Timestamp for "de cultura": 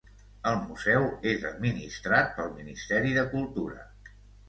3.23-3.89